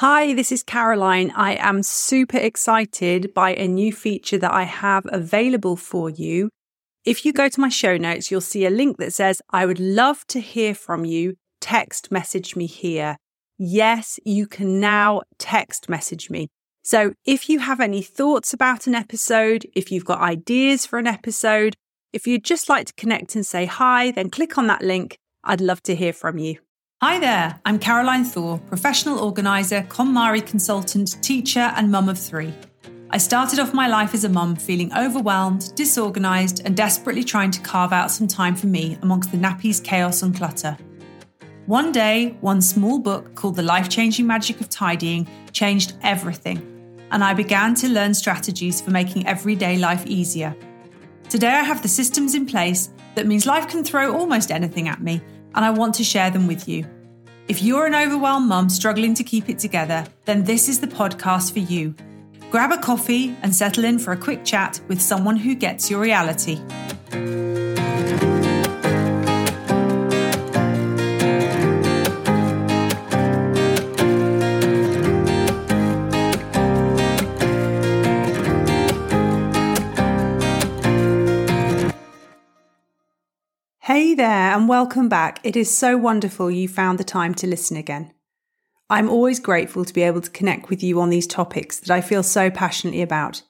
[0.00, 1.32] Hi, this is Caroline.
[1.34, 6.50] I am super excited by a new feature that I have available for you.
[7.04, 9.80] If you go to my show notes, you'll see a link that says, I would
[9.80, 11.34] love to hear from you.
[11.60, 13.16] Text message me here.
[13.58, 16.46] Yes, you can now text message me.
[16.84, 21.08] So if you have any thoughts about an episode, if you've got ideas for an
[21.08, 21.74] episode,
[22.12, 25.18] if you'd just like to connect and say hi, then click on that link.
[25.42, 26.58] I'd love to hear from you.
[27.00, 32.52] Hi there, I'm Caroline Thor, professional organiser, KonMari consultant, teacher, and mum of three.
[33.10, 37.60] I started off my life as a mum feeling overwhelmed, disorganised, and desperately trying to
[37.60, 40.76] carve out some time for me amongst the nappies, chaos, and clutter.
[41.66, 46.58] One day, one small book called The Life Changing Magic of Tidying changed everything,
[47.12, 50.52] and I began to learn strategies for making everyday life easier.
[51.28, 55.00] Today, I have the systems in place that means life can throw almost anything at
[55.00, 55.22] me
[55.54, 56.86] and I want to share them with you.
[57.48, 61.52] If you're an overwhelmed mum struggling to keep it together, then this is the podcast
[61.52, 61.94] for you.
[62.50, 66.00] Grab a coffee and settle in for a quick chat with someone who gets your
[66.00, 66.60] reality.
[83.88, 85.40] Hey there, and welcome back.
[85.42, 88.12] It is so wonderful you found the time to listen again.
[88.90, 92.02] I'm always grateful to be able to connect with you on these topics that I
[92.02, 93.40] feel so passionately about.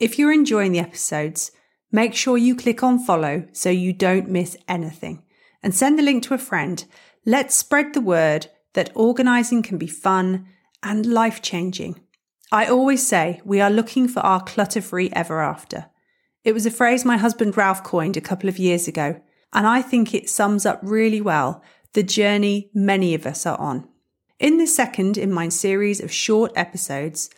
[0.00, 1.50] If you're enjoying the episodes,
[1.92, 5.22] make sure you click on follow so you don't miss anything
[5.62, 6.86] and send the link to a friend.
[7.26, 10.46] Let's spread the word that organising can be fun
[10.82, 12.00] and life changing.
[12.50, 15.90] I always say we are looking for our clutter free ever after.
[16.42, 19.20] It was a phrase my husband Ralph coined a couple of years ago
[19.52, 21.62] and I think it sums up really well
[21.94, 23.88] the journey many of us are on.
[24.38, 27.30] In this second in my series of short episodes,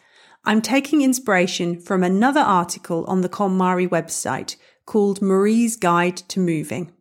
[0.44, 6.92] I'm taking inspiration from another article on the KonMari website called Marie's Guide to Moving.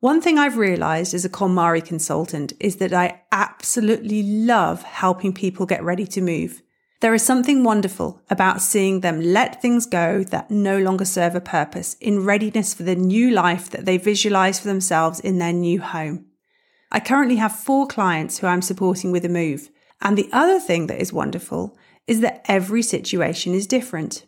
[0.00, 5.64] One thing I've realized as a KonMari consultant is that I absolutely love helping people
[5.64, 6.62] get ready to move.
[7.00, 11.40] There is something wonderful about seeing them let things go that no longer serve a
[11.40, 15.80] purpose in readiness for the new life that they visualize for themselves in their new
[15.80, 16.26] home.
[16.90, 19.68] I currently have four clients who I'm supporting with a move.
[20.00, 24.24] And the other thing that is wonderful is that every situation is different.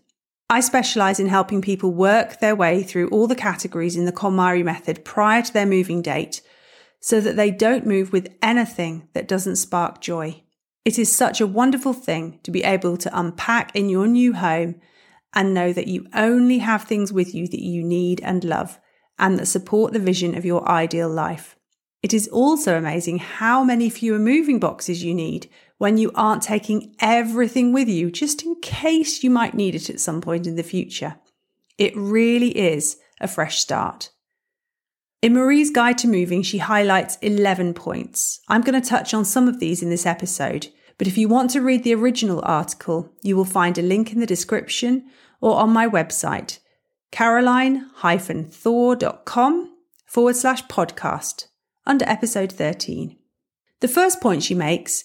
[0.50, 4.64] I specialize in helping people work their way through all the categories in the KonMari
[4.64, 6.42] method prior to their moving date
[7.00, 10.42] so that they don't move with anything that doesn't spark joy.
[10.88, 14.76] It is such a wonderful thing to be able to unpack in your new home
[15.34, 18.81] and know that you only have things with you that you need and love
[19.19, 21.59] and that support the vision of your ideal life.
[22.03, 26.97] It is also amazing how many fewer moving boxes you need when you aren't taking
[27.00, 30.62] everything with you just in case you might need it at some point in the
[30.62, 31.16] future.
[31.76, 34.09] It really is a fresh start.
[35.20, 38.41] In Marie's Guide to Moving, she highlights 11 points.
[38.49, 41.50] I'm going to touch on some of these in this episode, but if you want
[41.53, 45.04] to read the original article, you will find a link in the description
[45.41, 46.59] or on my website,
[47.12, 49.75] caroline-thor.com
[50.06, 51.47] forward slash podcast
[51.87, 53.16] under episode 13.
[53.81, 55.04] The first point she makes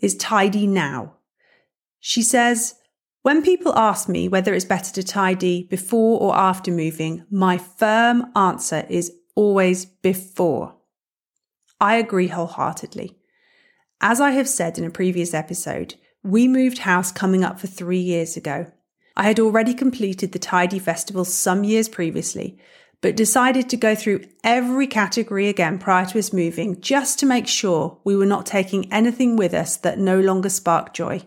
[0.00, 1.18] is tidy now.
[2.00, 2.74] She says,
[3.22, 8.26] when people ask me whether it's better to tidy before or after moving, my firm
[8.36, 10.76] answer is always before.
[11.80, 13.18] I agree wholeheartedly.
[14.00, 18.00] As I have said in a previous episode, we moved house coming up for three
[18.00, 18.70] years ago.
[19.16, 22.58] I had already completed the Tidy Festival some years previously,
[23.00, 27.46] but decided to go through every category again prior to us moving just to make
[27.46, 31.22] sure we were not taking anything with us that no longer sparked joy.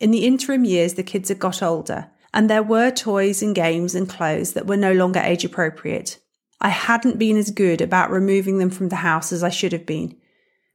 [0.00, 3.94] In the interim years, the kids had got older, and there were toys and games
[3.94, 6.18] and clothes that were no longer age appropriate.
[6.60, 9.86] I hadn't been as good about removing them from the house as I should have
[9.86, 10.16] been,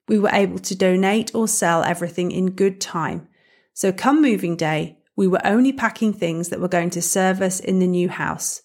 [0.07, 3.27] we were able to donate or sell everything in good time.
[3.73, 7.59] So come moving day, we were only packing things that were going to serve us
[7.59, 8.61] in the new house.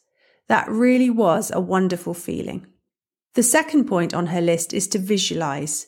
[0.48, 2.66] That really was a wonderful feeling.
[3.34, 5.86] The second point on her list is to visualize.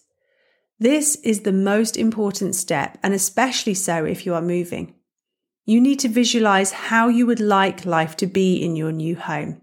[0.78, 4.94] This is the most important step, and especially so if you are moving.
[5.64, 9.62] You need to visualize how you would like life to be in your new home.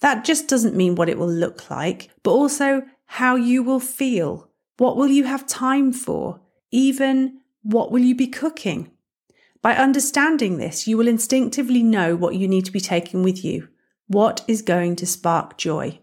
[0.00, 4.50] That just doesn't mean what it will look like, but also how you will feel.
[4.76, 6.40] What will you have time for?
[6.70, 8.90] Even what will you be cooking?
[9.62, 13.68] By understanding this, you will instinctively know what you need to be taking with you.
[14.08, 16.00] What is going to spark joy?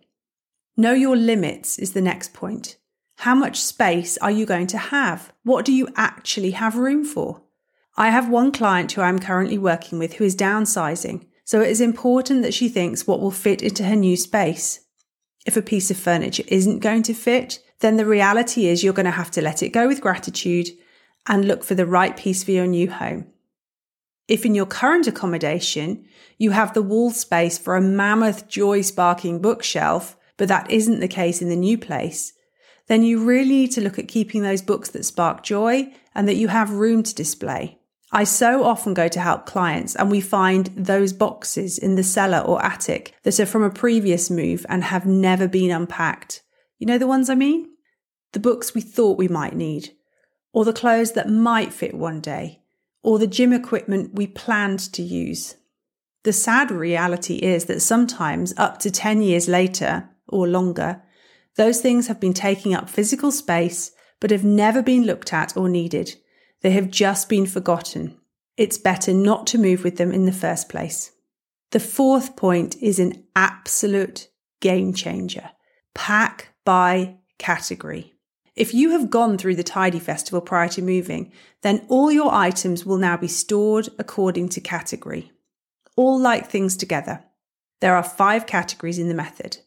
[0.75, 2.77] Know your limits is the next point.
[3.18, 5.31] How much space are you going to have?
[5.44, 7.44] What do you actually have room for?
[7.97, 11.81] I have one client who I'm currently working with who is downsizing, so it is
[11.81, 14.79] important that she thinks what will fit into her new space.
[15.45, 19.06] If a piece of furniture isn't going to fit, then the reality is you're going
[19.06, 20.69] to have to let it go with gratitude
[21.28, 23.28] and look for the right piece for your new home.
[24.28, 26.06] If in your current accommodation
[26.38, 31.07] you have the wall space for a mammoth joy sparking bookshelf, but that isn't the
[31.07, 32.33] case in the new place,
[32.88, 36.36] then you really need to look at keeping those books that spark joy and that
[36.36, 37.78] you have room to display.
[38.12, 42.39] I so often go to help clients and we find those boxes in the cellar
[42.39, 46.42] or attic that are from a previous move and have never been unpacked.
[46.78, 47.70] You know the ones I mean?
[48.33, 49.92] The books we thought we might need,
[50.54, 52.62] or the clothes that might fit one day,
[53.04, 55.56] or the gym equipment we planned to use.
[56.24, 61.01] The sad reality is that sometimes, up to 10 years later or longer,
[61.56, 65.68] those things have been taking up physical space, but have never been looked at or
[65.68, 66.16] needed.
[66.62, 68.18] They have just been forgotten.
[68.56, 71.12] It's better not to move with them in the first place.
[71.72, 74.28] The fourth point is an absolute
[74.60, 75.50] game changer.
[75.95, 78.10] Pack by category.
[78.56, 81.31] If you have gone through the Tidy Festival prior to moving,
[81.62, 85.31] then all your items will now be stored according to category.
[85.95, 87.24] All like things together.
[87.80, 89.57] There are five categories in the method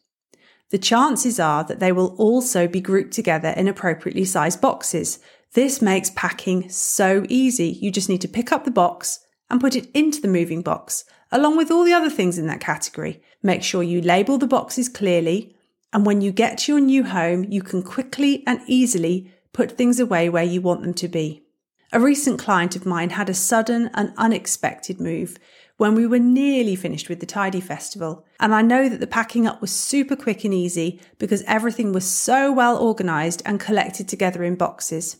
[0.71, 5.19] the chances are that they will also be grouped together in appropriately sized boxes.
[5.53, 7.69] This makes packing so easy.
[7.69, 11.05] You just need to pick up the box and put it into the moving box,
[11.31, 13.21] along with all the other things in that category.
[13.43, 15.54] Make sure you label the boxes clearly,
[15.95, 19.97] and when you get to your new home, you can quickly and easily put things
[19.97, 21.45] away where you want them to be.
[21.93, 25.37] A recent client of mine had a sudden and unexpected move
[25.77, 28.25] when we were nearly finished with the Tidy Festival.
[28.41, 32.05] And I know that the packing up was super quick and easy because everything was
[32.05, 35.15] so well organised and collected together in boxes.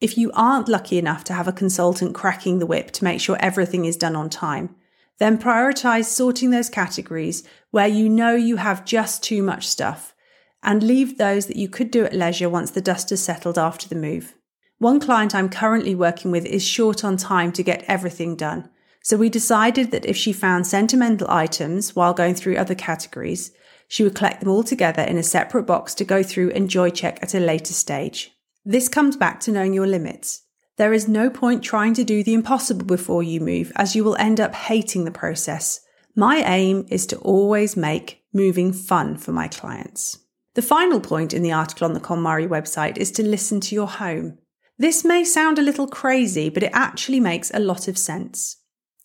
[0.00, 3.36] If you aren't lucky enough to have a consultant cracking the whip to make sure
[3.38, 4.74] everything is done on time,
[5.18, 10.14] then prioritise sorting those categories where you know you have just too much stuff
[10.62, 13.88] and leave those that you could do at leisure once the dust has settled after
[13.88, 14.34] the move.
[14.78, 18.68] One client I'm currently working with is short on time to get everything done,
[19.02, 23.52] so we decided that if she found sentimental items while going through other categories,
[23.86, 26.88] she would collect them all together in a separate box to go through and joy
[26.90, 28.32] check at a later stage.
[28.64, 30.43] This comes back to knowing your limits.
[30.76, 34.16] There is no point trying to do the impossible before you move, as you will
[34.16, 35.80] end up hating the process.
[36.16, 40.18] My aim is to always make moving fun for my clients.
[40.54, 43.86] The final point in the article on the KonMari website is to listen to your
[43.86, 44.38] home.
[44.76, 48.56] This may sound a little crazy, but it actually makes a lot of sense.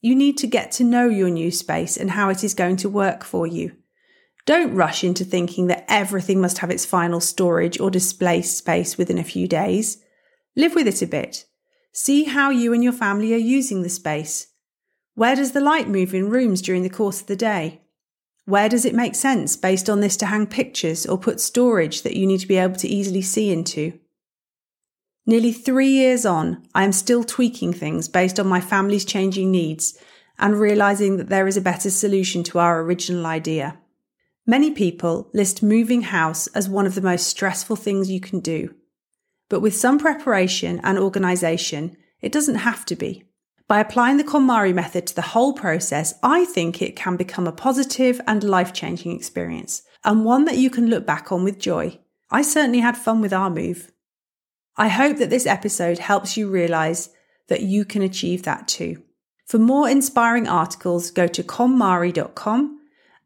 [0.01, 2.89] You need to get to know your new space and how it is going to
[2.89, 3.73] work for you.
[4.45, 9.19] Don't rush into thinking that everything must have its final storage or display space within
[9.19, 10.03] a few days.
[10.55, 11.45] Live with it a bit.
[11.91, 14.47] See how you and your family are using the space.
[15.15, 17.81] Where does the light move in rooms during the course of the day?
[18.45, 22.15] Where does it make sense based on this to hang pictures or put storage that
[22.15, 23.99] you need to be able to easily see into?
[25.25, 29.95] Nearly three years on, I am still tweaking things based on my family's changing needs
[30.39, 33.77] and realizing that there is a better solution to our original idea.
[34.47, 38.73] Many people list moving house as one of the most stressful things you can do.
[39.49, 43.23] But with some preparation and organisation, it doesn't have to be.
[43.67, 47.51] By applying the KonMari method to the whole process, I think it can become a
[47.51, 51.99] positive and life changing experience, and one that you can look back on with joy.
[52.31, 53.91] I certainly had fun with our move.
[54.75, 57.09] I hope that this episode helps you realize
[57.47, 59.03] that you can achieve that too.
[59.45, 62.78] For more inspiring articles, go to konmari.com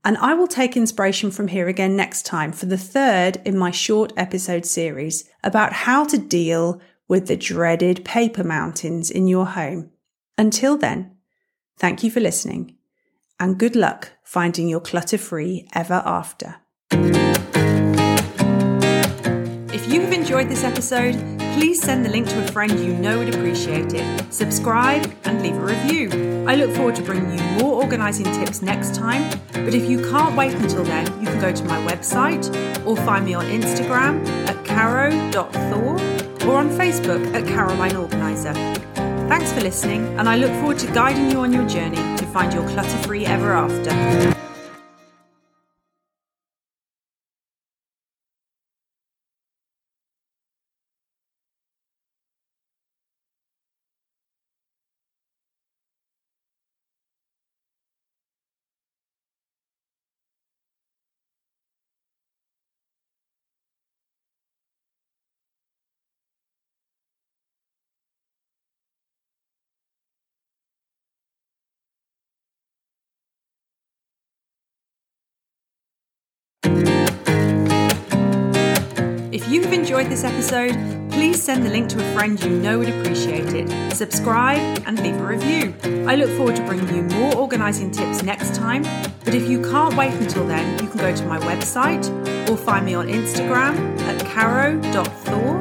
[0.06, 3.72] and I will take inspiration from here again next time for the third in my
[3.72, 9.92] short episode series about how to deal with the dreaded paper mountains in your home.
[10.38, 11.16] Until then,
[11.78, 12.76] thank you for listening
[13.40, 16.56] and good luck finding your clutter free ever after.
[19.74, 23.20] If you have enjoyed this episode, please send the link to a friend you know
[23.20, 24.34] would appreciate it.
[24.34, 26.10] Subscribe and leave a review.
[26.48, 29.40] I look forward to bringing you more organising tips next time.
[29.54, 32.46] But if you can't wait until then, you can go to my website
[32.86, 35.94] or find me on Instagram at caro.thor
[36.48, 38.54] or on Facebook at Caroline Organiser.
[39.30, 42.54] Thanks for listening, and I look forward to guiding you on your journey to find
[42.54, 44.33] your clutter free ever after.
[79.94, 83.94] Enjoyed this episode, please send the link to a friend you know would appreciate it.
[83.94, 85.72] Subscribe and leave a review.
[86.08, 88.82] I look forward to bringing you more organising tips next time.
[89.24, 92.10] But if you can't wait until then, you can go to my website
[92.50, 95.58] or find me on Instagram at caro.thor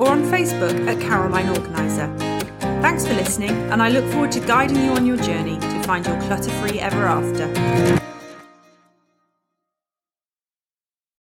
[0.00, 2.12] or on Facebook at Caroline Organiser.
[2.82, 6.04] Thanks for listening, and I look forward to guiding you on your journey to find
[6.04, 8.05] your clutter free ever after.